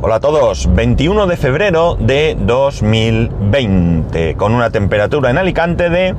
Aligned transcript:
Hola 0.00 0.14
a 0.14 0.20
todos, 0.20 0.72
21 0.76 1.26
de 1.26 1.36
febrero 1.36 1.96
de 1.98 2.36
2020, 2.38 4.36
con 4.36 4.54
una 4.54 4.70
temperatura 4.70 5.30
en 5.30 5.38
Alicante 5.38 5.90
de 5.90 6.14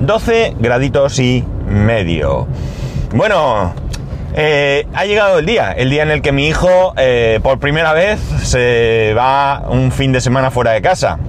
12 0.00 0.56
graditos 0.58 1.20
y 1.20 1.44
medio. 1.68 2.48
Bueno, 3.14 3.72
eh, 4.34 4.84
ha 4.94 5.04
llegado 5.04 5.38
el 5.38 5.46
día, 5.46 5.70
el 5.70 5.90
día 5.90 6.02
en 6.02 6.10
el 6.10 6.22
que 6.22 6.32
mi 6.32 6.48
hijo 6.48 6.92
eh, 6.96 7.38
por 7.40 7.60
primera 7.60 7.92
vez 7.92 8.18
se 8.42 9.14
va 9.16 9.62
un 9.68 9.92
fin 9.92 10.10
de 10.10 10.20
semana 10.20 10.50
fuera 10.50 10.72
de 10.72 10.82
casa. 10.82 11.20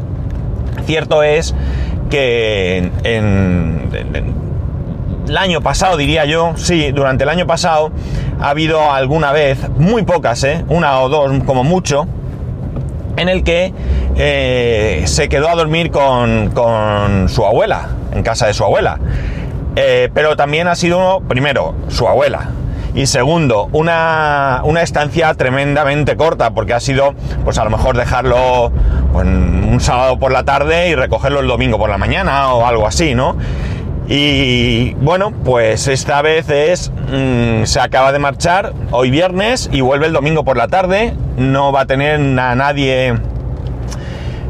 Cierto 0.88 1.22
es 1.22 1.54
que 2.10 2.78
en, 2.78 2.92
en 3.04 4.51
el 5.32 5.38
año 5.38 5.62
pasado, 5.62 5.96
diría 5.96 6.26
yo, 6.26 6.58
sí, 6.58 6.92
durante 6.92 7.24
el 7.24 7.30
año 7.30 7.48
pasado 7.48 7.94
ha 8.42 8.50
habido 8.50 8.92
alguna 8.92 9.32
vez, 9.32 9.58
muy 9.78 10.04
pocas, 10.04 10.44
¿eh? 10.44 10.66
una 10.68 11.00
o 11.00 11.08
dos 11.08 11.32
como 11.46 11.64
mucho, 11.64 12.06
en 13.16 13.30
el 13.30 13.42
que 13.46 13.74
eh, 14.18 15.04
se 15.06 15.30
quedó 15.30 15.48
a 15.48 15.56
dormir 15.56 15.90
con, 15.90 16.52
con, 16.52 17.30
su 17.30 17.46
abuela, 17.46 17.92
en 18.14 18.24
casa 18.24 18.48
de 18.48 18.54
su 18.54 18.66
abuela. 18.66 19.00
Eh, 19.78 20.10
pero 20.14 20.36
también 20.36 20.68
ha 20.68 20.76
sido, 20.76 21.22
primero, 21.22 21.76
su 21.88 22.10
abuela. 22.10 22.50
Y 22.94 23.06
segundo, 23.06 23.70
una, 23.72 24.60
una, 24.66 24.82
estancia 24.82 25.34
tremendamente 25.36 26.18
corta, 26.18 26.52
porque 26.52 26.74
ha 26.74 26.82
sido, 26.82 27.14
pues 27.46 27.58
a 27.58 27.64
lo 27.64 27.70
mejor 27.70 27.96
dejarlo 27.96 28.70
pues, 29.14 29.26
un 29.26 29.80
sábado 29.80 30.20
por 30.20 30.34
la 30.34 30.44
tarde 30.44 30.90
y 30.90 30.96
recogerlo 30.96 31.40
el 31.40 31.48
domingo 31.48 31.78
por 31.78 31.90
la 31.90 31.98
mañana 31.98 32.54
o 32.54 32.66
algo 32.66 32.86
así, 32.86 33.16
¿no? 33.16 33.38
Y 34.14 34.94
bueno, 34.96 35.32
pues 35.32 35.88
esta 35.88 36.22
vez 36.22 36.50
es. 36.50 36.92
Mmm, 37.10 37.64
se 37.64 37.80
acaba 37.80 38.12
de 38.12 38.20
marchar 38.20 38.74
hoy 38.92 39.10
viernes 39.10 39.70
y 39.72 39.80
vuelve 39.80 40.08
el 40.08 40.12
domingo 40.12 40.44
por 40.44 40.58
la 40.58 40.68
tarde. 40.68 41.14
No 41.38 41.72
va 41.72 41.82
a 41.82 41.86
tener 41.86 42.20
a 42.20 42.56
nadie. 42.56 43.14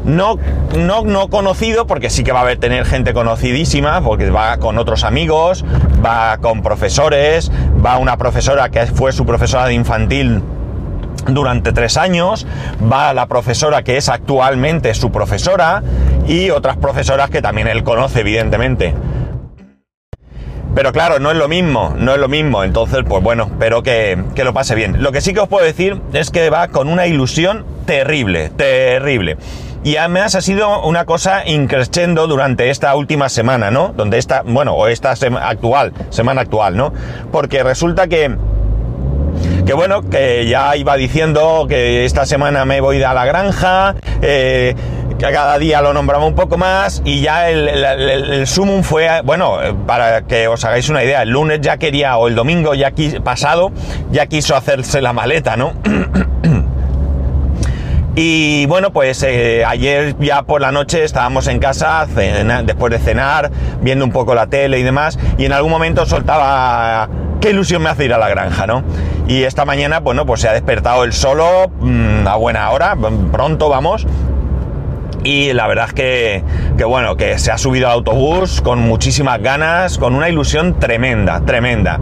No, 0.04 0.36
no, 0.76 1.04
no 1.04 1.28
conocido, 1.28 1.86
porque 1.86 2.10
sí 2.10 2.24
que 2.24 2.32
va 2.32 2.40
a 2.40 2.56
tener 2.56 2.84
gente 2.86 3.14
conocidísima, 3.14 4.00
porque 4.00 4.30
va 4.30 4.56
con 4.56 4.78
otros 4.78 5.04
amigos, 5.04 5.64
va 6.04 6.38
con 6.38 6.62
profesores, 6.62 7.52
va 7.86 7.98
una 7.98 8.16
profesora 8.16 8.68
que 8.68 8.84
fue 8.86 9.12
su 9.12 9.24
profesora 9.24 9.66
de 9.66 9.74
infantil 9.74 10.42
durante 11.28 11.72
tres 11.72 11.96
años, 11.98 12.48
va 12.92 13.14
la 13.14 13.26
profesora 13.26 13.84
que 13.84 13.96
es 13.96 14.08
actualmente 14.08 14.92
su 14.94 15.12
profesora 15.12 15.84
y 16.26 16.50
otras 16.50 16.78
profesoras 16.78 17.30
que 17.30 17.40
también 17.40 17.68
él 17.68 17.84
conoce, 17.84 18.22
evidentemente. 18.22 18.92
Pero 20.74 20.92
claro, 20.92 21.18
no 21.18 21.30
es 21.30 21.36
lo 21.36 21.48
mismo, 21.48 21.94
no 21.96 22.14
es 22.14 22.18
lo 22.18 22.28
mismo. 22.28 22.64
Entonces, 22.64 23.00
pues 23.06 23.22
bueno, 23.22 23.44
espero 23.44 23.82
que, 23.82 24.22
que, 24.34 24.44
lo 24.44 24.54
pase 24.54 24.74
bien. 24.74 25.02
Lo 25.02 25.12
que 25.12 25.20
sí 25.20 25.34
que 25.34 25.40
os 25.40 25.48
puedo 25.48 25.64
decir 25.64 26.00
es 26.12 26.30
que 26.30 26.48
va 26.50 26.68
con 26.68 26.88
una 26.88 27.06
ilusión 27.06 27.64
terrible, 27.84 28.50
terrible. 28.50 29.36
Y 29.84 29.96
además 29.96 30.36
ha 30.36 30.40
sido 30.40 30.82
una 30.82 31.04
cosa 31.06 31.46
increciendo 31.46 32.28
durante 32.28 32.70
esta 32.70 32.94
última 32.94 33.28
semana, 33.28 33.70
¿no? 33.70 33.92
Donde 33.96 34.18
esta, 34.18 34.42
bueno, 34.42 34.74
o 34.74 34.86
esta 34.86 35.16
sema 35.16 35.48
actual, 35.48 35.92
semana 36.10 36.42
actual, 36.42 36.76
¿no? 36.76 36.92
Porque 37.32 37.62
resulta 37.62 38.06
que 38.06 38.36
que 39.66 39.74
bueno, 39.74 40.08
que 40.08 40.46
ya 40.46 40.76
iba 40.76 40.96
diciendo 40.96 41.66
que 41.68 42.04
esta 42.04 42.26
semana 42.26 42.64
me 42.64 42.80
voy 42.80 43.02
a 43.02 43.14
la 43.14 43.24
granja, 43.24 43.94
eh, 44.20 44.74
que 45.28 45.32
cada 45.32 45.56
día 45.56 45.80
lo 45.80 45.94
nombraba 45.94 46.24
un 46.24 46.34
poco 46.34 46.58
más 46.58 47.00
y 47.04 47.20
ya 47.20 47.48
el, 47.48 48.44
sumum 48.46 48.82
fue, 48.82 49.20
bueno, 49.22 49.56
para 49.86 50.22
que 50.22 50.48
os 50.48 50.64
hagáis 50.64 50.88
una 50.88 51.04
idea, 51.04 51.22
el 51.22 51.30
lunes 51.30 51.60
ya 51.60 51.76
quería, 51.76 52.16
o 52.16 52.26
el 52.26 52.34
domingo 52.34 52.74
ya 52.74 52.90
quis, 52.90 53.20
pasado, 53.20 53.70
ya 54.10 54.26
quiso 54.26 54.56
hacerse 54.56 55.00
la 55.00 55.12
maleta, 55.12 55.56
¿no? 55.56 55.74
Y 58.14 58.66
bueno, 58.66 58.92
pues 58.92 59.22
eh, 59.22 59.64
ayer 59.66 60.14
ya 60.20 60.42
por 60.42 60.60
la 60.60 60.70
noche 60.70 61.02
estábamos 61.02 61.46
en 61.46 61.58
casa, 61.58 62.06
después 62.62 62.92
de 62.92 62.98
cenar, 62.98 63.50
viendo 63.80 64.04
un 64.04 64.12
poco 64.12 64.34
la 64.34 64.48
tele 64.48 64.78
y 64.78 64.82
demás, 64.82 65.18
y 65.38 65.46
en 65.46 65.52
algún 65.54 65.70
momento 65.70 66.04
soltaba, 66.04 67.08
qué 67.40 67.50
ilusión 67.50 67.80
me 67.80 67.88
hace 67.88 68.04
ir 68.04 68.12
a 68.12 68.18
la 68.18 68.28
granja, 68.28 68.66
¿no? 68.66 68.84
Y 69.28 69.44
esta 69.44 69.64
mañana, 69.64 70.00
bueno, 70.00 70.26
pues 70.26 70.42
se 70.42 70.48
ha 70.48 70.52
despertado 70.52 71.04
el 71.04 71.14
solo 71.14 71.70
mmm, 71.80 72.26
a 72.26 72.36
buena 72.36 72.70
hora, 72.70 72.94
pronto 73.32 73.70
vamos, 73.70 74.06
y 75.24 75.52
la 75.52 75.66
verdad 75.66 75.86
es 75.88 75.92
que, 75.94 76.44
que, 76.76 76.84
bueno, 76.84 77.16
que 77.16 77.38
se 77.38 77.50
ha 77.50 77.58
subido 77.58 77.88
al 77.88 77.94
autobús 77.94 78.60
con 78.60 78.80
muchísimas 78.80 79.40
ganas, 79.40 79.98
con 79.98 80.14
una 80.14 80.28
ilusión 80.28 80.78
tremenda, 80.78 81.40
tremenda. 81.44 82.00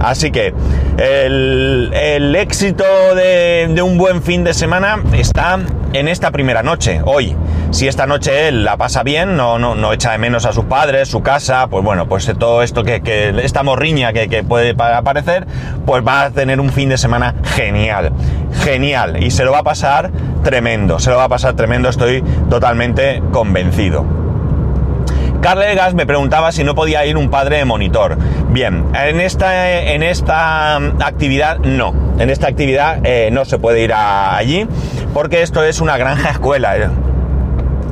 Así 0.00 0.30
que 0.30 0.54
el, 0.98 1.90
el 1.92 2.34
éxito 2.34 2.84
de, 3.14 3.68
de, 3.70 3.82
un 3.82 3.98
buen 3.98 4.22
fin 4.22 4.44
de 4.44 4.54
semana 4.54 5.02
está 5.12 5.58
en 5.92 6.08
esta 6.08 6.30
primera 6.30 6.62
noche, 6.62 7.00
hoy. 7.04 7.36
Si 7.70 7.86
esta 7.88 8.06
noche 8.06 8.48
él 8.48 8.64
la 8.64 8.76
pasa 8.76 9.02
bien, 9.02 9.36
no, 9.36 9.58
no, 9.58 9.74
no 9.74 9.92
echa 9.92 10.12
de 10.12 10.18
menos 10.18 10.44
a 10.44 10.52
sus 10.52 10.64
padres, 10.64 11.08
su 11.08 11.22
casa, 11.22 11.66
pues 11.68 11.84
bueno, 11.84 12.08
pues 12.08 12.30
todo 12.38 12.62
esto 12.62 12.82
que, 12.84 13.00
que 13.00 13.30
esta 13.42 13.62
morriña 13.62 14.12
que, 14.12 14.28
que 14.28 14.42
puede 14.42 14.74
aparecer, 14.78 15.46
pues 15.86 16.06
va 16.06 16.24
a 16.24 16.30
tener 16.30 16.60
un 16.60 16.70
fin 16.70 16.88
de 16.88 16.98
semana 16.98 17.34
genial, 17.44 18.12
genial. 18.64 19.22
Y 19.22 19.30
se 19.30 19.44
lo 19.44 19.52
va 19.52 19.58
a 19.58 19.64
pasar 19.64 20.10
tremendo, 20.42 20.98
se 20.98 21.10
lo 21.10 21.16
va 21.16 21.24
a 21.24 21.28
pasar 21.28 21.54
tremendo, 21.54 21.88
estoy 21.88 22.22
totalmente 22.48 23.22
convencido. 23.32 24.04
Carlegas 25.40 25.94
me 25.94 26.04
preguntaba 26.04 26.52
si 26.52 26.64
no 26.64 26.74
podía 26.74 27.06
ir 27.06 27.16
un 27.16 27.30
padre 27.30 27.56
de 27.56 27.64
monitor. 27.64 28.18
Bien, 28.50 28.84
en 28.94 29.20
esta, 29.20 29.80
en 29.94 30.02
esta 30.02 30.76
actividad 30.76 31.58
no. 31.60 31.94
En 32.18 32.28
esta 32.28 32.46
actividad 32.46 33.00
eh, 33.04 33.30
no 33.32 33.46
se 33.46 33.58
puede 33.58 33.82
ir 33.82 33.94
a, 33.94 34.36
allí 34.36 34.66
porque 35.14 35.42
esto 35.42 35.62
es 35.64 35.80
una 35.80 35.96
granja 35.96 36.30
escuela. 36.30 36.90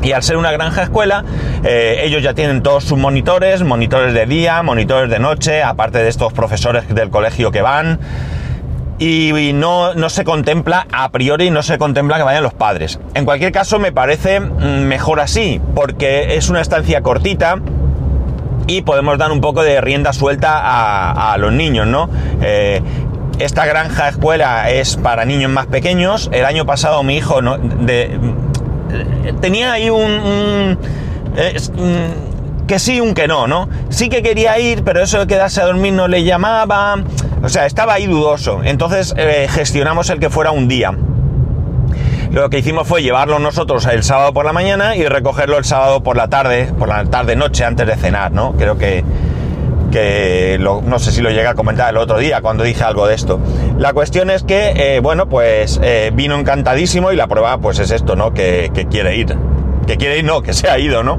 Y 0.03 0.13
al 0.13 0.23
ser 0.23 0.37
una 0.37 0.53
granja 0.53 0.85
escuela, 0.85 1.25
eh, 1.65 2.03
ellos 2.05 2.23
ya 2.23 2.33
tienen 2.33 2.63
todos 2.63 2.85
sus 2.85 2.99
monitores, 2.99 3.63
monitores 3.65 4.15
de 4.15 4.27
día, 4.27 4.63
monitores 4.63 5.11
de 5.11 5.19
noche, 5.19 5.63
aparte 5.63 5.99
de 5.99 6.09
estos 6.09 6.33
profesores 6.33 6.89
del 6.95 7.11
colegio 7.11 7.51
que 7.51 7.63
van 7.63 7.99
y 8.99 9.53
no, 9.55 9.95
no, 9.95 10.11
se 10.11 10.25
contempla, 10.25 10.87
a 10.93 11.11
priori 11.11 11.51
no 11.51 11.63
se 11.63 11.79
contempla 11.79 12.17
que 12.17 12.25
vayan 12.25 12.43
los 12.43 12.55
padres. 12.55 12.99
En 13.15 13.25
cualquier 13.25 13.53
caso 13.53 13.79
me 13.79 13.93
parece 13.93 14.41
mejor 14.41 15.21
así, 15.21 15.61
porque 15.75 16.37
es 16.37 16.49
una 16.49 16.61
estancia 16.61 17.01
cortita 17.01 17.59
y 18.67 18.83
podemos 18.83 19.17
dar 19.17 19.31
un 19.31 19.41
poco 19.41 19.63
de 19.63 19.81
rienda 19.81 20.13
suelta 20.13 20.59
a, 20.59 21.33
a 21.33 21.39
los 21.39 21.53
niños, 21.53 21.87
¿no? 21.87 22.11
Eh, 22.43 22.83
esta 23.39 23.67
granja 23.67 24.09
escuela 24.09 24.71
es 24.71 24.97
para 24.97 25.25
niños 25.25 25.51
más 25.51 25.67
pequeños. 25.67 26.29
El 26.33 26.45
año 26.45 26.67
pasado 26.67 27.03
mi 27.03 27.17
hijo 27.17 27.43
no, 27.43 27.59
tenía 29.41 29.73
ahí 29.73 29.91
un... 29.91 30.79
eh, 31.37 31.57
que 32.67 32.79
sí, 32.79 33.01
un 33.01 33.15
que 33.15 33.29
no, 33.29 33.47
¿no? 33.47 33.69
Sí 33.89 34.09
que 34.09 34.23
quería 34.23 34.59
ir, 34.59 34.85
pero 34.85 35.01
eso 35.01 35.21
de 35.21 35.27
quedarse 35.27 35.63
a 35.63 35.67
dormir 35.67 35.95
no 35.95 36.07
le 36.07 36.23
llamaba. 36.25 36.97
O 37.43 37.49
sea, 37.49 37.67
estaba 37.67 37.95
ahí 37.95 38.07
dudoso. 38.07 38.61
Entonces 38.63 39.15
eh, 39.17 39.47
gestionamos 39.51 40.11
el 40.11 40.21
que 40.21 40.31
fuera 40.31 40.51
un 40.51 40.69
día. 40.69 40.93
Lo 42.31 42.51
que 42.51 42.59
hicimos 42.59 42.87
fue 42.87 43.03
llevarlo 43.03 43.39
nosotros 43.39 43.87
el 43.87 44.03
sábado 44.03 44.35
por 44.35 44.45
la 44.45 44.53
mañana 44.53 44.97
y 44.97 45.07
recogerlo 45.07 45.57
el 45.57 45.65
sábado 45.65 46.03
por 46.03 46.17
la 46.17 46.29
tarde, 46.29 46.71
por 46.79 46.89
la 46.89 47.05
tarde 47.07 47.37
noche 47.37 47.65
antes 47.65 47.87
de 47.87 47.97
cenar, 47.97 48.33
¿no? 48.33 48.53
Creo 48.53 48.77
que, 48.77 49.03
que 49.91 50.59
no 50.61 50.99
sé 50.99 51.13
si 51.13 51.21
lo 51.21 51.31
llegué 51.31 51.47
a 51.47 51.55
comentar 51.55 51.91
el 51.91 51.97
otro 51.97 52.19
día 52.19 52.41
cuando 52.41 52.65
dije 52.65 52.85
algo 52.85 53.07
de 53.07 53.15
esto. 53.15 53.41
La 53.79 53.93
cuestión 53.93 54.31
es 54.31 54.43
que, 54.43 54.73
eh, 54.77 55.01
bueno, 55.01 55.29
pues 55.29 55.81
eh, 55.83 56.11
vino 56.15 56.39
encantadísimo 56.39 57.13
y 57.13 57.17
la 57.17 57.27
prueba 57.27 57.59
pues 57.59 57.79
es 57.79 57.91
esto, 57.91 58.17
¿no? 58.17 58.33
Que, 58.33 58.71
que 58.75 58.87
quiere 58.87 59.17
ir. 59.17 59.37
Que 59.87 59.97
quiere 59.97 60.19
ir, 60.19 60.25
no, 60.25 60.43
que 60.43 60.53
se 60.53 60.69
ha 60.69 60.79
ido, 60.79 61.03
¿no? 61.03 61.19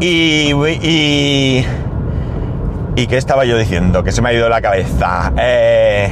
Y, 0.00 0.52
y, 0.52 1.66
y, 2.96 3.06
qué 3.06 3.16
estaba 3.16 3.44
yo 3.46 3.56
diciendo? 3.56 4.04
Que 4.04 4.12
se 4.12 4.20
me 4.20 4.28
ha 4.28 4.32
ido 4.34 4.48
la 4.48 4.60
cabeza. 4.60 5.32
Eh, 5.38 6.10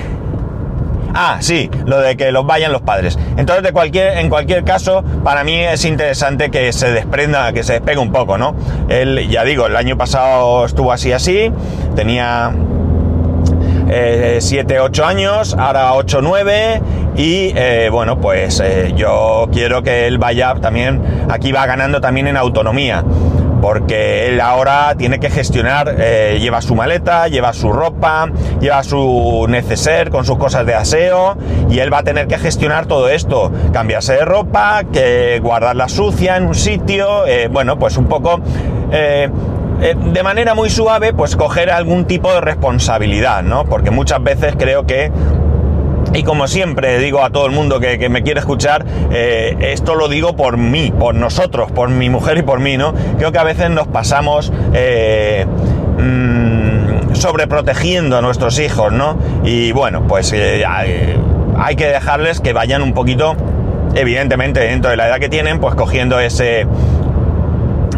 ah, 1.15 1.39
sí, 1.41 1.71
lo 1.87 2.01
de 2.01 2.17
que 2.17 2.33
los 2.33 2.47
vayan 2.47 2.73
los 2.73 2.83
padres. 2.83 3.19
Entonces, 3.37 3.73
en 3.75 4.29
cualquier 4.29 4.65
caso, 4.65 5.03
para 5.23 5.45
mí 5.45 5.55
es 5.55 5.85
interesante 5.85 6.51
que 6.51 6.73
se 6.73 6.91
desprenda, 6.93 7.53
que 7.53 7.63
se 7.63 7.75
despegue 7.75 7.99
un 7.99 8.13
poco, 8.13 8.39
¿no? 8.39 8.55
Él, 8.89 9.29
ya 9.29 9.45
digo, 9.45 9.67
el 9.67 9.77
año 9.77 9.97
pasado 9.97 10.65
estuvo 10.65 10.93
así, 10.93 11.13
así, 11.13 11.51
tenía 11.95 12.53
7, 14.39 14.75
eh, 14.75 14.81
8 14.81 15.05
años, 15.05 15.55
ahora 15.59 15.95
8, 15.95 16.21
9 16.23 16.83
y 17.17 17.53
eh, 17.55 17.89
bueno, 17.93 18.21
pues 18.21 18.61
eh, 18.61 18.93
yo 18.97 19.49
quiero 19.53 19.83
que 19.83 20.07
él 20.07 20.19
vaya 20.19 20.55
también, 20.55 21.01
aquí 21.31 21.53
va 21.53 21.67
ganando 21.67 22.01
también 22.01 22.27
en 22.27 22.37
autonomía 22.37 23.05
porque 23.65 24.29
él 24.29 24.43
ahora 24.43 24.95
tiene 24.95 25.19
que 25.19 25.31
gestionar, 25.31 25.97
eh, 25.99 26.37
lleva 26.39 26.61
su 26.61 26.75
maleta, 26.75 27.29
lleva 27.29 27.55
su 27.55 27.73
ropa, 27.73 28.31
lleva 28.61 28.83
su 28.83 29.47
neceser 29.49 30.11
con 30.11 30.27
sus 30.27 30.37
cosas 30.37 30.67
de 30.67 30.75
aseo 30.75 31.39
y 31.71 31.79
él 31.79 31.91
va 31.91 32.01
a 32.01 32.03
tener 32.03 32.27
que 32.27 32.37
gestionar 32.37 32.85
todo 32.85 33.09
esto, 33.09 33.51
cambiarse 33.73 34.13
de 34.13 34.25
ropa, 34.27 34.83
que 34.93 35.41
guardarla 35.43 35.89
sucia 35.89 36.37
en 36.37 36.45
un 36.45 36.55
sitio, 36.55 37.25
eh, 37.27 37.49
bueno, 37.51 37.79
pues 37.79 37.97
un 37.97 38.05
poco... 38.05 38.39
Eh, 38.93 39.31
de 40.13 40.23
manera 40.23 40.55
muy 40.55 40.71
suave, 40.71 41.13
pues 41.13 41.35
coger 41.35 41.71
algún 41.71 42.05
tipo 42.05 42.33
de 42.33 42.41
responsabilidad, 42.41 43.43
¿no? 43.43 43.65
Porque 43.65 43.91
muchas 43.91 44.23
veces 44.23 44.55
creo 44.57 44.87
que 44.87 45.11
Y 46.15 46.23
como 46.23 46.47
siempre 46.47 46.99
digo 46.99 47.25
a 47.25 47.31
todo 47.31 47.47
el 47.47 47.53
mundo 47.53 47.81
que, 47.81 48.09
me 48.09 48.23
quiere 48.23 48.39
escuchar, 48.39 48.85
eh, 49.11 49.57
esto 49.73 49.97
lo 49.97 50.09
digo 50.09 50.37
por 50.37 50.57
mí, 50.57 50.93
por 50.97 51.17
nosotros, 51.17 51.73
por 51.73 51.91
mi 51.91 52.09
mujer 52.09 52.39
y 52.39 52.43
por 52.43 52.61
mí, 52.61 52.77
¿no? 52.77 52.95
Creo 53.19 53.33
que 53.33 53.39
a 53.39 53.45
veces 53.45 53.69
nos 53.71 53.89
pasamos 53.89 54.53
eh, 54.73 55.45
mm, 55.99 57.15
sobreprotegiendo 57.15 58.17
a 58.17 58.23
nuestros 58.23 58.61
hijos, 58.61 58.93
¿no? 58.93 59.19
Y 59.43 59.73
bueno, 59.73 60.07
pues 60.07 60.33
eh, 60.33 60.65
hay 60.65 61.77
que 61.77 61.87
dejarles 61.87 62.41
que 62.41 62.53
vayan 62.53 62.83
un 62.83 62.95
poquito, 62.95 63.35
evidentemente, 63.97 64.61
dentro 64.61 64.93
de 64.93 64.97
la 64.97 65.09
edad 65.09 65.19
que 65.19 65.29
tienen, 65.29 65.59
pues 65.59 65.75
cogiendo 65.75 66.21
ese, 66.21 66.69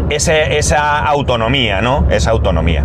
ese 0.09 0.57
esa 0.57 1.05
autonomía, 1.05 1.81
¿no? 1.81 2.07
Esa 2.09 2.31
autonomía. 2.31 2.83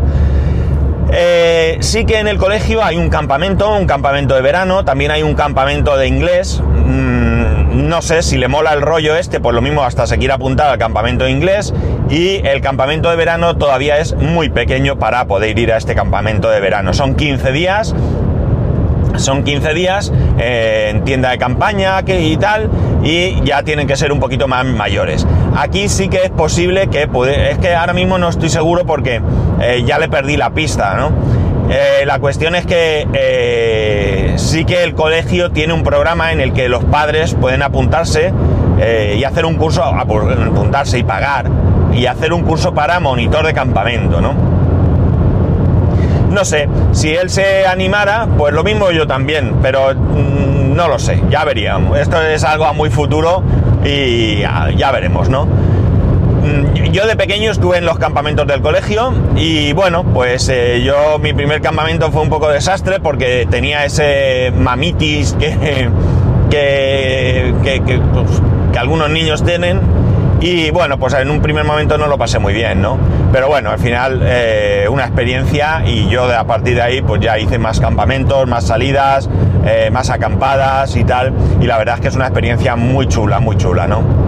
Eh, 1.14 1.76
sí 1.80 2.06
que 2.06 2.18
en 2.18 2.26
el 2.26 2.38
colegio 2.38 2.82
hay 2.82 2.96
un 2.96 3.10
campamento, 3.10 3.76
un 3.76 3.86
campamento 3.86 4.34
de 4.34 4.40
verano, 4.40 4.82
también 4.82 5.10
hay 5.10 5.22
un 5.22 5.34
campamento 5.34 5.98
de 5.98 6.08
inglés. 6.08 6.62
Mm, 6.62 7.86
no 7.88 8.00
sé 8.00 8.22
si 8.22 8.38
le 8.38 8.48
mola 8.48 8.72
el 8.72 8.80
rollo 8.80 9.14
este, 9.14 9.38
pues 9.38 9.54
lo 9.54 9.60
mismo 9.60 9.84
hasta 9.84 10.06
se 10.06 10.16
quiere 10.16 10.32
apuntar 10.32 10.70
al 10.70 10.78
campamento 10.78 11.24
de 11.24 11.30
inglés. 11.30 11.74
Y 12.08 12.46
el 12.46 12.62
campamento 12.62 13.10
de 13.10 13.16
verano 13.16 13.56
todavía 13.58 13.98
es 13.98 14.14
muy 14.14 14.48
pequeño 14.48 14.98
para 14.98 15.26
poder 15.26 15.58
ir 15.58 15.72
a 15.72 15.76
este 15.76 15.94
campamento 15.94 16.48
de 16.48 16.60
verano. 16.60 16.94
Son 16.94 17.14
15 17.14 17.52
días 17.52 17.94
son 19.16 19.44
15 19.44 19.74
días 19.74 20.12
eh, 20.38 20.88
en 20.90 21.04
tienda 21.04 21.30
de 21.30 21.38
campaña 21.38 22.00
y 22.06 22.36
tal, 22.36 22.70
y 23.02 23.42
ya 23.44 23.62
tienen 23.62 23.86
que 23.86 23.96
ser 23.96 24.12
un 24.12 24.20
poquito 24.20 24.48
más 24.48 24.64
mayores. 24.64 25.26
Aquí 25.56 25.88
sí 25.88 26.08
que 26.08 26.24
es 26.24 26.30
posible 26.30 26.88
que 26.88 27.08
es 27.50 27.58
que 27.58 27.74
ahora 27.74 27.92
mismo 27.92 28.18
no 28.18 28.28
estoy 28.28 28.48
seguro 28.48 28.84
porque 28.86 29.20
eh, 29.60 29.82
ya 29.86 29.98
le 29.98 30.08
perdí 30.08 30.36
la 30.36 30.50
pista, 30.50 30.94
¿no? 30.96 31.10
Eh, 31.70 32.04
la 32.06 32.18
cuestión 32.18 32.54
es 32.54 32.66
que 32.66 34.34
sí 34.36 34.64
que 34.64 34.82
el 34.82 34.94
colegio 34.94 35.52
tiene 35.52 35.72
un 35.72 35.82
programa 35.82 36.32
en 36.32 36.40
el 36.40 36.52
que 36.52 36.68
los 36.68 36.84
padres 36.84 37.34
pueden 37.34 37.62
apuntarse 37.62 38.32
y 39.16 39.22
hacer 39.22 39.46
un 39.46 39.54
curso, 39.54 39.84
apuntarse 39.84 40.98
y 40.98 41.04
pagar, 41.04 41.48
y 41.94 42.06
hacer 42.06 42.32
un 42.32 42.42
curso 42.42 42.74
para 42.74 42.98
monitor 42.98 43.46
de 43.46 43.54
campamento, 43.54 44.20
¿no? 44.20 44.51
No 46.32 46.46
sé, 46.46 46.66
si 46.92 47.14
él 47.14 47.28
se 47.28 47.66
animara, 47.66 48.26
pues 48.38 48.54
lo 48.54 48.64
mismo 48.64 48.90
yo 48.90 49.06
también, 49.06 49.56
pero 49.60 49.94
mm, 49.94 50.74
no 50.74 50.88
lo 50.88 50.98
sé, 50.98 51.20
ya 51.28 51.44
veríamos. 51.44 51.98
Esto 51.98 52.22
es 52.22 52.42
algo 52.42 52.64
a 52.64 52.72
muy 52.72 52.88
futuro 52.88 53.42
y 53.84 54.40
ya, 54.40 54.90
veremos, 54.92 55.28
¿no? 55.28 55.44
Mm, 55.44 56.90
yo 56.90 57.06
de 57.06 57.16
pequeño 57.16 57.50
estuve 57.50 57.76
en 57.76 57.84
los 57.84 57.98
campamentos 57.98 58.46
del 58.46 58.62
colegio 58.62 59.12
y 59.36 59.74
bueno, 59.74 60.04
pues 60.04 60.48
eh, 60.48 60.82
yo 60.82 61.18
mi 61.18 61.34
primer 61.34 61.60
campamento 61.60 62.10
fue 62.10 62.22
un 62.22 62.30
poco 62.30 62.48
desastre 62.48 62.98
porque 62.98 63.46
tenía 63.50 63.84
ese 63.84 64.52
mamitis 64.56 65.34
que, 65.38 65.90
que, 66.50 67.54
que, 67.62 68.00
pues, 68.12 68.42
que 68.72 68.78
algunos 68.78 69.10
niños 69.10 69.44
tienen 69.44 70.01
y 70.42 70.72
bueno, 70.72 70.98
pues 70.98 71.14
en 71.14 71.30
un 71.30 71.40
primer 71.40 71.64
momento 71.64 71.96
no 71.96 72.08
lo 72.08 72.18
pasé 72.18 72.40
muy 72.40 72.52
bien, 72.52 72.82
¿no? 72.82 72.98
Pero 73.32 73.46
bueno, 73.46 73.70
al 73.70 73.78
final 73.78 74.20
eh, 74.24 74.88
una 74.90 75.04
experiencia 75.04 75.84
y 75.86 76.08
yo 76.08 76.24
a 76.24 76.44
partir 76.44 76.74
de 76.74 76.82
ahí 76.82 77.00
pues 77.00 77.20
ya 77.20 77.38
hice 77.38 77.60
más 77.60 77.78
campamentos, 77.78 78.48
más 78.48 78.66
salidas, 78.66 79.30
eh, 79.64 79.90
más 79.92 80.10
acampadas 80.10 80.96
y 80.96 81.04
tal. 81.04 81.32
Y 81.60 81.66
la 81.66 81.78
verdad 81.78 81.94
es 81.94 82.00
que 82.00 82.08
es 82.08 82.16
una 82.16 82.26
experiencia 82.26 82.74
muy 82.74 83.06
chula, 83.06 83.38
muy 83.38 83.56
chula, 83.56 83.86
¿no? 83.86 84.21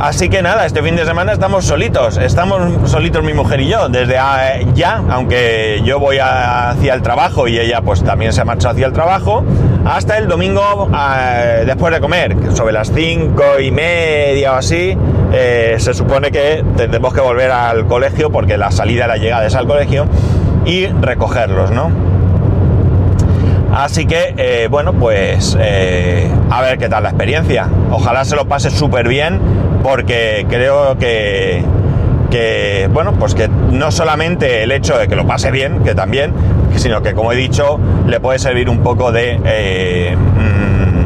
Así 0.00 0.28
que 0.28 0.42
nada, 0.42 0.64
este 0.64 0.80
fin 0.80 0.94
de 0.94 1.04
semana 1.04 1.32
estamos 1.32 1.64
solitos, 1.64 2.18
estamos 2.18 2.88
solitos 2.88 3.24
mi 3.24 3.34
mujer 3.34 3.60
y 3.60 3.66
yo, 3.66 3.88
desde 3.88 4.14
ya, 4.72 5.02
aunque 5.10 5.82
yo 5.84 5.98
voy 5.98 6.18
hacia 6.22 6.94
el 6.94 7.02
trabajo 7.02 7.48
y 7.48 7.58
ella 7.58 7.82
pues 7.82 8.04
también 8.04 8.32
se 8.32 8.40
ha 8.40 8.44
marchado 8.44 8.74
hacia 8.74 8.86
el 8.86 8.92
trabajo, 8.92 9.42
hasta 9.84 10.16
el 10.18 10.28
domingo 10.28 10.88
después 11.66 11.92
de 11.92 12.00
comer, 12.00 12.36
sobre 12.54 12.74
las 12.74 12.92
cinco 12.94 13.58
y 13.60 13.72
media 13.72 14.52
o 14.52 14.56
así, 14.56 14.96
eh, 15.32 15.74
se 15.78 15.92
supone 15.94 16.30
que 16.30 16.64
tendremos 16.76 17.12
que 17.12 17.20
volver 17.20 17.50
al 17.50 17.86
colegio 17.86 18.30
porque 18.30 18.56
la 18.56 18.70
salida 18.70 19.06
y 19.06 19.08
la 19.08 19.16
llegada 19.16 19.46
es 19.46 19.56
al 19.56 19.66
colegio 19.66 20.06
y 20.64 20.86
recogerlos, 20.86 21.72
¿no? 21.72 21.90
Así 23.74 24.06
que, 24.06 24.34
eh, 24.36 24.68
bueno, 24.70 24.92
pues 24.92 25.56
eh, 25.60 26.30
a 26.50 26.62
ver 26.62 26.78
qué 26.78 26.88
tal 26.88 27.02
la 27.02 27.10
experiencia. 27.10 27.68
Ojalá 27.90 28.24
se 28.24 28.36
lo 28.36 28.46
pase 28.46 28.70
súper 28.70 29.08
bien 29.08 29.40
porque 29.88 30.44
creo 30.50 30.98
que, 30.98 31.64
que, 32.30 32.90
bueno, 32.92 33.14
pues 33.14 33.34
que 33.34 33.48
no 33.48 33.90
solamente 33.90 34.62
el 34.64 34.70
hecho 34.70 34.98
de 34.98 35.08
que 35.08 35.16
lo 35.16 35.26
pase 35.26 35.50
bien, 35.50 35.82
que 35.82 35.94
también, 35.94 36.34
sino 36.76 37.00
que 37.00 37.14
como 37.14 37.32
he 37.32 37.36
dicho, 37.36 37.80
le 38.06 38.20
puede 38.20 38.38
servir 38.38 38.68
un 38.68 38.80
poco 38.82 39.12
de, 39.12 39.40
eh, 39.46 40.14
mm, 40.14 40.98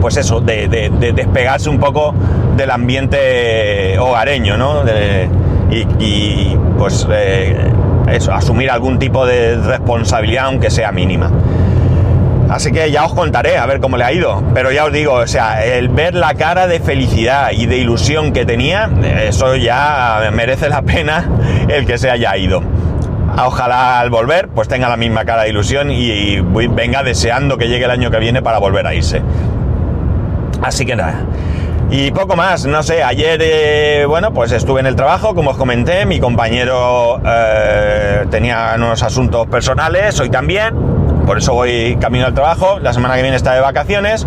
pues 0.00 0.18
eso, 0.18 0.40
de, 0.40 0.68
despegarse 1.16 1.68
un 1.68 1.80
poco 1.80 2.14
del 2.56 2.70
ambiente 2.70 3.98
hogareño, 3.98 4.56
¿no? 4.56 4.84
y, 5.98 6.56
pues 6.78 7.08
eh, 7.10 7.56
eso, 8.08 8.32
asumir 8.32 8.70
algún 8.70 9.00
tipo 9.00 9.26
de 9.26 9.56
responsabilidad, 9.56 10.44
aunque 10.44 10.70
sea 10.70 10.92
mínima. 10.92 11.28
Así 12.52 12.70
que 12.70 12.90
ya 12.90 13.06
os 13.06 13.14
contaré 13.14 13.56
a 13.56 13.64
ver 13.64 13.80
cómo 13.80 13.96
le 13.96 14.04
ha 14.04 14.12
ido. 14.12 14.42
Pero 14.52 14.70
ya 14.70 14.84
os 14.84 14.92
digo, 14.92 15.14
o 15.14 15.26
sea, 15.26 15.64
el 15.64 15.88
ver 15.88 16.14
la 16.14 16.34
cara 16.34 16.66
de 16.66 16.80
felicidad 16.80 17.50
y 17.52 17.64
de 17.64 17.78
ilusión 17.78 18.34
que 18.34 18.44
tenía, 18.44 18.90
eso 19.22 19.56
ya 19.56 20.28
merece 20.34 20.68
la 20.68 20.82
pena 20.82 21.30
el 21.68 21.86
que 21.86 21.96
se 21.96 22.10
haya 22.10 22.36
ido. 22.36 22.62
Ojalá 23.42 24.00
al 24.00 24.10
volver 24.10 24.48
pues 24.48 24.68
tenga 24.68 24.90
la 24.90 24.98
misma 24.98 25.24
cara 25.24 25.44
de 25.44 25.48
ilusión 25.48 25.90
y, 25.90 26.40
venga 26.68 27.02
deseando 27.02 27.56
que 27.56 27.68
llegue 27.68 27.86
el 27.86 27.90
año 27.90 28.10
que 28.10 28.18
viene 28.18 28.42
para 28.42 28.58
volver 28.58 28.86
a 28.86 28.94
irse. 28.94 29.22
Así 30.60 30.84
que 30.84 30.94
nada. 30.94 31.20
Y 31.90 32.10
poco 32.10 32.36
más, 32.36 32.66
no 32.66 32.82
sé, 32.82 33.02
ayer, 33.02 33.40
eh, 33.42 34.04
bueno, 34.06 34.32
pues 34.34 34.52
estuve 34.52 34.80
en 34.80 34.86
el 34.86 34.96
trabajo, 34.96 35.34
como 35.34 35.50
os 35.50 35.56
comenté, 35.56 36.04
mi 36.04 36.20
compañero 36.20 37.20
eh, 37.26 38.26
tenía 38.30 38.74
unos 38.76 39.02
asuntos 39.02 39.46
personales, 39.46 40.18
hoy 40.20 40.30
también, 40.30 41.01
por 41.26 41.38
eso 41.38 41.54
voy 41.54 41.96
camino 42.00 42.26
al 42.26 42.34
trabajo, 42.34 42.78
la 42.78 42.92
semana 42.92 43.16
que 43.16 43.22
viene 43.22 43.36
está 43.36 43.54
de 43.54 43.60
vacaciones. 43.60 44.26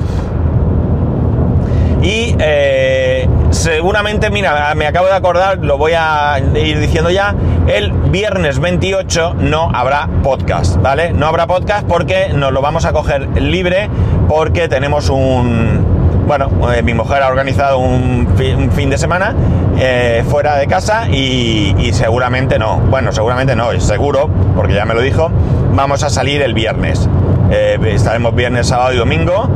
Y 2.01 2.35
eh, 2.37 3.27
seguramente, 3.49 4.29
mira, 4.29 4.73
me 4.75 4.85
acabo 4.85 5.07
de 5.07 5.13
acordar, 5.13 5.57
lo 5.59 5.79
voy 5.79 5.93
a 5.97 6.39
ir 6.53 6.79
diciendo 6.79 7.09
ya, 7.09 7.33
el 7.67 7.91
viernes 7.91 8.59
28 8.59 9.35
no 9.39 9.71
habrá 9.73 10.07
podcast, 10.21 10.79
¿vale? 10.81 11.13
No 11.13 11.25
habrá 11.25 11.47
podcast 11.47 11.87
porque 11.87 12.29
nos 12.31 12.51
lo 12.51 12.61
vamos 12.61 12.85
a 12.85 12.93
coger 12.93 13.41
libre 13.41 13.89
porque 14.27 14.67
tenemos 14.67 15.09
un... 15.09 16.23
Bueno, 16.27 16.49
eh, 16.73 16.83
mi 16.83 16.93
mujer 16.93 17.23
ha 17.23 17.27
organizado 17.27 17.79
un 17.79 18.27
fin, 18.35 18.89
de 18.89 18.97
semana 18.97 19.35
eh, 19.79 20.23
fuera 20.27 20.57
de 20.57 20.67
casa 20.67 21.07
y, 21.09 21.75
y 21.77 21.93
seguramente 21.93 22.59
no. 22.59 22.77
Bueno, 22.77 23.11
seguramente 23.11 23.55
no, 23.55 23.79
seguro, 23.79 24.29
porque 24.55 24.73
ya 24.73 24.85
me 24.85 24.93
lo 24.93 25.01
dijo, 25.01 25.31
vamos 25.75 26.03
a 26.03 26.09
salir 26.09 26.41
el 26.41 26.53
viernes. 26.53 27.07
Eh, 27.51 27.77
estaremos 27.87 28.33
viernes, 28.33 28.67
sábado 28.67 28.93
y 28.93 28.97
domingo. 28.97 29.49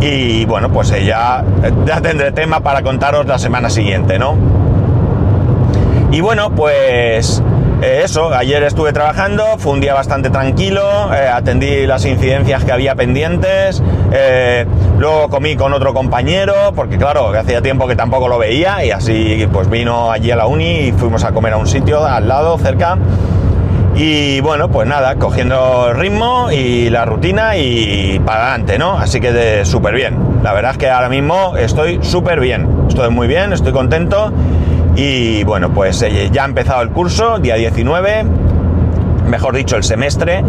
Y 0.00 0.44
bueno, 0.44 0.70
pues 0.70 0.90
eh, 0.90 1.04
ya, 1.04 1.44
ya 1.86 2.00
tendré 2.00 2.32
tema 2.32 2.60
para 2.60 2.82
contaros 2.82 3.26
la 3.26 3.38
semana 3.38 3.70
siguiente, 3.70 4.18
¿no? 4.18 4.36
Y 6.10 6.20
bueno, 6.20 6.50
pues 6.50 7.42
eh, 7.82 8.02
eso, 8.04 8.34
ayer 8.34 8.62
estuve 8.64 8.92
trabajando, 8.92 9.44
fue 9.58 9.72
un 9.72 9.80
día 9.80 9.94
bastante 9.94 10.28
tranquilo, 10.28 10.82
atendí 11.32 11.86
las 11.86 12.04
incidencias 12.04 12.64
que 12.64 12.72
había 12.72 12.94
pendientes, 12.94 13.82
luego 14.98 15.28
comí 15.30 15.56
con 15.56 15.72
otro 15.72 15.94
compañero, 15.94 16.72
porque 16.76 16.98
claro, 16.98 17.28
hacía 17.28 17.62
tiempo 17.62 17.86
que 17.86 17.96
tampoco 17.96 18.28
lo 18.28 18.38
veía, 18.38 18.84
y 18.84 18.90
así 18.90 19.48
pues 19.52 19.70
vino 19.70 20.12
allí 20.12 20.30
a 20.30 20.36
la 20.36 20.46
uni 20.46 20.88
y 20.88 20.92
fuimos 20.92 21.24
a 21.24 21.32
comer 21.32 21.54
a 21.54 21.56
un 21.56 21.66
sitio 21.66 22.04
al 22.04 22.28
lado, 22.28 22.58
cerca, 22.58 22.98
y 23.94 24.40
bueno, 24.40 24.68
pues 24.70 24.88
nada, 24.88 25.16
cogiendo 25.16 25.88
el 25.90 25.96
ritmo 25.96 26.50
y 26.50 26.88
la 26.88 27.04
rutina 27.04 27.56
y 27.56 28.18
para 28.24 28.48
adelante, 28.48 28.78
¿no? 28.78 28.96
Así 28.98 29.20
que 29.20 29.64
súper 29.64 29.94
bien. 29.94 30.18
La 30.42 30.52
verdad 30.54 30.72
es 30.72 30.78
que 30.78 30.88
ahora 30.88 31.10
mismo 31.10 31.56
estoy 31.56 31.98
súper 32.02 32.40
bien. 32.40 32.86
Estoy 32.88 33.10
muy 33.10 33.28
bien, 33.28 33.52
estoy 33.52 33.72
contento. 33.72 34.32
Y 34.96 35.44
bueno, 35.44 35.72
pues 35.72 36.00
eh, 36.02 36.30
ya 36.32 36.42
ha 36.42 36.46
empezado 36.46 36.82
el 36.82 36.90
curso, 36.90 37.38
día 37.38 37.56
19, 37.56 38.24
mejor 39.26 39.54
dicho, 39.54 39.76
el 39.76 39.84
semestre. 39.84 40.42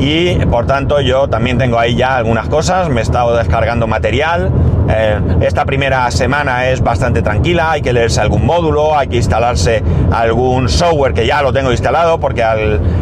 Y 0.00 0.34
por 0.46 0.66
tanto 0.66 1.00
yo 1.00 1.28
también 1.28 1.56
tengo 1.58 1.78
ahí 1.78 1.94
ya 1.94 2.16
algunas 2.16 2.48
cosas, 2.48 2.88
me 2.88 3.00
he 3.00 3.02
estado 3.02 3.36
descargando 3.36 3.86
material 3.86 4.50
eh, 4.88 5.20
esta 5.42 5.64
primera 5.64 6.10
semana 6.10 6.68
es 6.68 6.80
bastante 6.80 7.22
tranquila, 7.22 7.72
hay 7.72 7.82
que 7.82 7.92
leerse 7.92 8.20
algún 8.20 8.46
módulo, 8.46 8.96
hay 8.96 9.08
que 9.08 9.16
instalarse 9.16 9.82
algún 10.10 10.68
software 10.68 11.12
que 11.12 11.26
ya 11.26 11.42
lo 11.42 11.52
tengo 11.52 11.70
instalado, 11.70 12.18
porque 12.18 12.42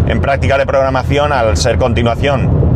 en 0.09 0.21
práctica 0.21 0.59
de 0.59 0.67
programación, 0.67 1.33
al 1.33 1.57
ser 1.57 1.79
continuación 1.79 2.67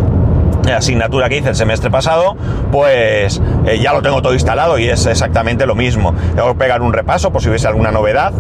de 0.63 0.73
asignatura 0.73 1.29
que 1.29 1.39
hice 1.39 1.49
el 1.49 1.57
semestre 1.57 1.91
pasado, 1.91 2.37
pues 2.71 3.41
eh, 3.67 3.79
ya 3.81 3.93
lo 3.93 4.03
tengo 4.03 4.23
todo 4.23 4.35
instalado 4.35 4.79
y 4.79 4.89
es 4.89 5.07
exactamente 5.07 5.67
lo 5.67 5.75
mismo. 5.75 6.15
Que 6.15 6.55
pegar 6.55 6.83
un 6.83 6.93
repaso 6.93 7.31
por 7.31 7.43
si 7.43 7.49
hubiese 7.49 7.67
alguna 7.67 7.91
novedad. 7.91 8.33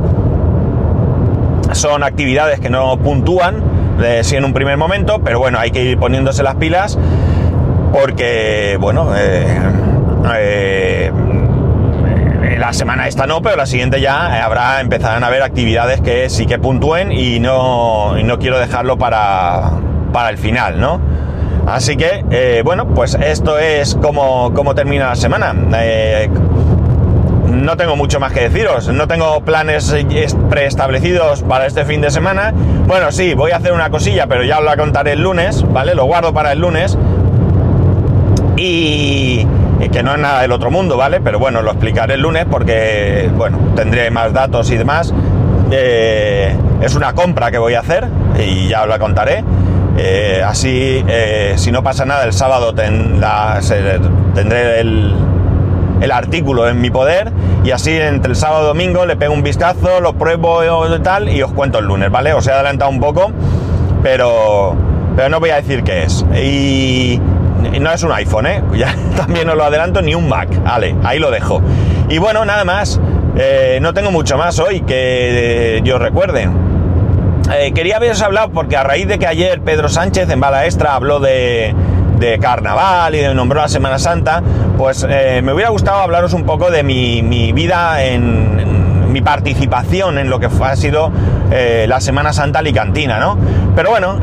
Son 1.72 2.02
actividades 2.02 2.60
que 2.60 2.68
no 2.68 2.96
puntúan, 2.98 3.62
eh, 4.02 4.20
si 4.22 4.36
en 4.36 4.44
un 4.44 4.52
primer 4.52 4.76
momento, 4.76 5.20
pero 5.24 5.38
bueno, 5.38 5.58
hay 5.58 5.70
que 5.70 5.82
ir 5.84 5.98
poniéndose 5.98 6.42
las 6.42 6.56
pilas 6.56 6.98
porque, 7.92 8.76
bueno, 8.80 9.12
eh, 9.16 9.58
eh, 10.36 11.10
la 12.58 12.72
semana 12.72 13.08
esta 13.08 13.26
no, 13.26 13.40
pero 13.42 13.56
la 13.56 13.66
siguiente 13.66 14.00
ya 14.00 14.44
habrá, 14.44 14.80
empezarán 14.80 15.24
a 15.24 15.28
haber 15.28 15.42
actividades 15.42 16.00
que 16.00 16.28
sí 16.28 16.46
que 16.46 16.58
puntúen 16.58 17.10
y 17.12 17.40
no, 17.40 18.18
y 18.18 18.22
no 18.22 18.38
quiero 18.38 18.58
dejarlo 18.58 18.98
para, 18.98 19.70
para 20.12 20.30
el 20.30 20.38
final, 20.38 20.80
¿no? 20.80 21.00
Así 21.66 21.96
que, 21.96 22.24
eh, 22.30 22.62
bueno, 22.64 22.88
pues 22.88 23.14
esto 23.14 23.58
es 23.58 23.94
como, 23.94 24.52
como 24.54 24.74
termina 24.74 25.08
la 25.08 25.16
semana. 25.16 25.54
Eh, 25.76 26.28
no 27.46 27.76
tengo 27.76 27.96
mucho 27.96 28.20
más 28.20 28.32
que 28.32 28.48
deciros, 28.48 28.88
no 28.88 29.06
tengo 29.06 29.40
planes 29.42 29.94
preestablecidos 30.48 31.42
para 31.42 31.66
este 31.66 31.84
fin 31.84 32.00
de 32.00 32.10
semana. 32.10 32.52
Bueno, 32.86 33.12
sí, 33.12 33.34
voy 33.34 33.50
a 33.50 33.56
hacer 33.56 33.72
una 33.72 33.90
cosilla, 33.90 34.26
pero 34.26 34.44
ya 34.44 34.58
os 34.58 34.64
la 34.64 34.76
contaré 34.76 35.12
el 35.12 35.22
lunes, 35.22 35.64
¿vale? 35.70 35.94
Lo 35.94 36.04
guardo 36.04 36.32
para 36.32 36.52
el 36.52 36.60
lunes. 36.60 36.96
Y, 38.56 39.46
que 39.88 40.02
no 40.02 40.12
es 40.12 40.18
nada 40.18 40.42
del 40.42 40.52
otro 40.52 40.70
mundo, 40.70 40.96
¿vale? 40.96 41.20
Pero 41.20 41.38
bueno, 41.38 41.62
lo 41.62 41.70
explicaré 41.70 42.14
el 42.14 42.20
lunes 42.20 42.46
porque, 42.50 43.30
bueno, 43.34 43.58
tendré 43.74 44.10
más 44.10 44.32
datos 44.32 44.70
y 44.70 44.76
demás. 44.76 45.12
Eh, 45.70 46.54
es 46.80 46.94
una 46.94 47.14
compra 47.14 47.50
que 47.50 47.58
voy 47.58 47.74
a 47.74 47.80
hacer 47.80 48.08
y 48.38 48.68
ya 48.68 48.82
os 48.82 48.88
la 48.88 48.98
contaré. 48.98 49.44
Eh, 49.96 50.42
así, 50.44 51.04
eh, 51.08 51.54
si 51.56 51.72
no 51.72 51.82
pasa 51.82 52.04
nada, 52.04 52.24
el 52.24 52.32
sábado 52.32 52.74
tendré 52.74 53.20
el, 54.80 55.14
el, 56.00 56.10
artículo 56.10 56.68
en 56.68 56.80
mi 56.80 56.90
poder 56.90 57.32
y 57.64 57.72
así 57.72 57.96
entre 57.96 58.30
el 58.30 58.36
sábado 58.36 58.64
y 58.64 58.66
domingo 58.68 59.04
le 59.04 59.16
pego 59.16 59.34
un 59.34 59.42
vistazo, 59.42 60.00
lo 60.00 60.14
pruebo 60.14 60.62
y 60.64 60.98
tal 61.00 61.28
y 61.28 61.42
os 61.42 61.52
cuento 61.52 61.78
el 61.78 61.86
lunes, 61.86 62.10
¿vale? 62.10 62.32
Os 62.32 62.46
he 62.46 62.52
adelantado 62.52 62.90
un 62.90 63.00
poco, 63.00 63.32
pero, 64.02 64.74
pero 65.16 65.28
no 65.28 65.40
voy 65.40 65.50
a 65.50 65.56
decir 65.56 65.82
qué 65.82 66.04
es. 66.04 66.24
Y, 66.34 67.20
no 67.80 67.92
es 67.92 68.02
un 68.02 68.12
iPhone, 68.12 68.46
¿eh? 68.46 68.62
Ya 68.76 68.94
también 69.16 69.48
os 69.48 69.56
lo 69.56 69.64
adelanto, 69.64 70.02
ni 70.02 70.14
un 70.14 70.28
Mac. 70.28 70.48
Vale, 70.62 70.94
ahí 71.04 71.18
lo 71.18 71.30
dejo. 71.30 71.62
Y 72.08 72.18
bueno, 72.18 72.44
nada 72.44 72.64
más. 72.64 73.00
Eh, 73.36 73.78
no 73.80 73.94
tengo 73.94 74.10
mucho 74.10 74.36
más 74.36 74.58
hoy 74.58 74.80
que 74.80 75.80
yo 75.84 75.98
recuerde. 75.98 76.48
Eh, 77.52 77.72
quería 77.72 77.96
haberos 77.96 78.22
hablado 78.22 78.50
porque 78.52 78.76
a 78.76 78.84
raíz 78.84 79.08
de 79.08 79.18
que 79.18 79.26
ayer 79.26 79.60
Pedro 79.60 79.88
Sánchez 79.88 80.28
en 80.30 80.40
Bala 80.40 80.66
Extra 80.66 80.94
habló 80.94 81.20
de, 81.20 81.74
carnaval 82.40 83.14
y 83.14 83.18
de 83.18 83.34
nombró 83.34 83.60
la 83.60 83.68
Semana 83.68 83.98
Santa, 83.98 84.42
pues 84.76 85.06
eh, 85.08 85.40
me 85.42 85.52
hubiera 85.52 85.70
gustado 85.70 86.00
hablaros 86.00 86.32
un 86.32 86.44
poco 86.44 86.70
de 86.70 86.82
mi, 86.82 87.52
vida 87.52 88.04
en, 88.04 88.79
mi 89.10 89.20
participación 89.20 90.18
en 90.18 90.30
lo 90.30 90.40
que 90.40 90.46
ha 90.46 90.76
sido 90.76 91.10
eh, 91.50 91.86
la 91.88 92.00
Semana 92.00 92.32
Santa 92.32 92.60
alicantina, 92.60 93.18
¿no? 93.18 93.36
Pero 93.74 93.90
bueno, 93.90 94.18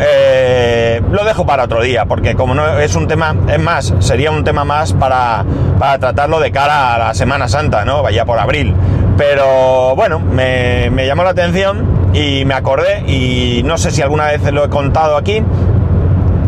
lo 1.12 1.24
dejo 1.24 1.46
para 1.46 1.64
otro 1.64 1.82
día, 1.82 2.06
porque 2.06 2.36
como 2.36 2.54
no 2.54 2.80
es 2.80 2.96
un 2.96 3.08
tema, 3.08 3.36
es 3.48 3.60
más, 3.60 3.94
sería 4.00 4.30
un 4.30 4.44
tema 4.44 4.66
más 4.66 4.94
para, 4.94 5.46
tratarlo 6.00 6.40
de 6.40 6.52
cara 6.52 6.96
a 6.96 6.98
la 6.98 7.14
Semana 7.14 7.48
Santa, 7.48 7.86
¿no? 7.86 8.04
Vaya 8.04 8.26
por 8.26 8.38
abril. 8.38 8.76
Pero 9.18 9.96
bueno, 9.96 10.20
me, 10.20 10.90
me 10.92 11.08
llamó 11.08 11.24
la 11.24 11.32
atención 11.32 12.12
y 12.14 12.46
me 12.46 12.54
acordé 12.54 13.04
y 13.08 13.64
no 13.64 13.78
sé 13.78 13.92
si 13.92 14.02
alguna 14.02 14.26
vez 14.28 14.44
lo 14.52 14.66
he 14.66 14.70
contado 14.70 15.18
aquí 15.18 15.42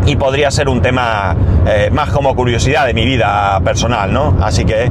y 0.06 0.16
podría 0.16 0.50
ser 0.50 0.68
un 0.68 0.80
tema 0.80 1.36
eh, 1.66 1.90
más 1.92 2.10
como 2.10 2.34
curiosidad 2.34 2.86
de 2.86 2.94
mi 2.94 3.04
vida 3.04 3.60
personal, 3.64 4.12
¿no? 4.12 4.36
Así 4.40 4.64
que 4.64 4.90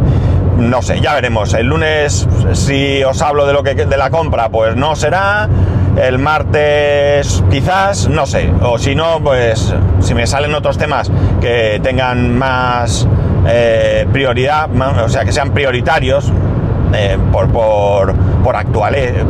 no 0.60 0.82
sé, 0.82 1.00
ya 1.00 1.14
veremos. 1.14 1.54
El 1.54 1.68
lunes 1.68 2.28
si 2.54 3.04
os 3.04 3.22
hablo 3.22 3.46
de 3.46 3.54
lo 3.54 3.64
que 3.64 3.76
de 3.76 3.98
la 3.98 4.10
compra, 4.10 4.50
pues 4.50 4.76
no 4.76 4.96
será. 4.96 5.50
El 5.98 6.20
martes 6.20 7.44
quizás, 7.50 8.08
no 8.08 8.26
sé. 8.26 8.52
O 8.62 8.78
si 8.78 8.96
no, 8.96 9.20
pues 9.22 9.74
si 10.00 10.14
me 10.14 10.28
salen 10.28 10.54
otros 10.54 10.78
temas 10.78 11.12
que 11.42 11.80
tengan 11.84 12.38
más 12.38 13.08
eh, 13.48 14.08
prioridad, 14.12 14.70
o 15.04 15.10
sea, 15.10 15.26
que 15.26 15.32
sean 15.32 15.52
prioritarios, 15.52 16.32
eh, 16.94 17.18
por, 17.32 17.50
por, 17.50 18.16
por, 18.44 18.56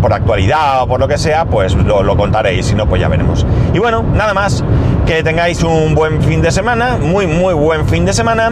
por, 0.01 0.13
actualidad 0.13 0.83
o 0.83 0.87
por 0.87 0.99
lo 0.99 1.07
que 1.07 1.17
sea, 1.17 1.45
pues 1.45 1.73
lo, 1.75 2.03
lo 2.03 2.15
contaréis, 2.15 2.67
si 2.67 2.75
no, 2.75 2.87
pues 2.87 3.01
ya 3.01 3.07
veremos. 3.07 3.45
Y 3.73 3.79
bueno, 3.79 4.03
nada 4.03 4.33
más, 4.33 4.63
que 5.05 5.23
tengáis 5.23 5.63
un 5.63 5.95
buen 5.95 6.21
fin 6.21 6.41
de 6.41 6.51
semana, 6.51 6.97
muy, 6.97 7.27
muy 7.27 7.53
buen 7.53 7.87
fin 7.87 8.05
de 8.05 8.13
semana. 8.13 8.51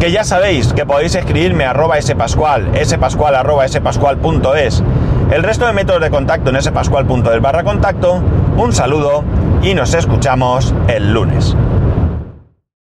Que 0.00 0.12
ya 0.12 0.24
sabéis 0.24 0.74
que 0.74 0.84
podéis 0.84 1.14
escribirme 1.14 1.64
arroba 1.64 2.00
spascual, 2.00 2.70
spascual 2.84 3.34
arroba 3.34 3.66
spascual.es. 3.66 4.82
El 5.30 5.42
resto 5.42 5.66
de 5.66 5.72
métodos 5.72 6.02
de 6.02 6.10
contacto 6.10 6.50
en 6.50 6.60
spascual.es 6.62 7.40
barra 7.40 7.64
contacto. 7.64 8.22
Un 8.58 8.72
saludo 8.74 9.24
y 9.62 9.72
nos 9.72 9.94
escuchamos 9.94 10.74
el 10.88 11.14
lunes. 11.14 11.56